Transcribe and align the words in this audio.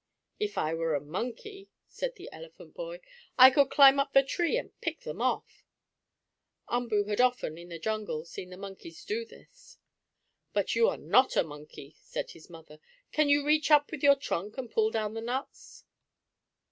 "If 0.39 0.57
I 0.57 0.73
were 0.73 0.95
a 0.95 0.99
monkey," 0.99 1.69
said 1.87 2.15
the 2.15 2.27
elephant 2.31 2.73
boy, 2.73 3.01
"I 3.37 3.51
could 3.51 3.69
climb 3.69 3.99
up 3.99 4.13
the 4.13 4.23
tree 4.23 4.57
and 4.57 4.71
pick 4.81 5.01
them 5.01 5.21
off." 5.21 5.63
Umboo 6.67 7.03
had 7.03 7.21
often, 7.21 7.55
in 7.55 7.69
the 7.69 7.77
jungle, 7.77 8.25
seen 8.25 8.49
the 8.49 8.57
monkeys 8.57 9.05
do 9.05 9.25
this. 9.25 9.77
"But 10.53 10.75
you 10.75 10.89
are 10.89 10.97
not 10.97 11.35
a 11.35 11.43
monkey," 11.43 11.97
said 11.99 12.31
his 12.31 12.49
mother. 12.49 12.79
"Can 13.11 13.29
you 13.29 13.45
reach 13.45 13.69
up 13.69 13.91
with 13.91 14.01
your 14.01 14.15
trunk 14.15 14.57
and 14.57 14.71
pull 14.71 14.89
down 14.89 15.13
the 15.13 15.21
nuts?" 15.21 15.85